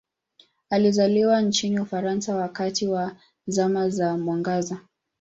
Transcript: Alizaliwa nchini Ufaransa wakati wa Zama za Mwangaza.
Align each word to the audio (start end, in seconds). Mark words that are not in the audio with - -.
Alizaliwa 0.69 1.41
nchini 1.41 1.79
Ufaransa 1.79 2.35
wakati 2.35 2.87
wa 2.87 3.15
Zama 3.47 3.89
za 3.89 4.17
Mwangaza. 4.17 4.79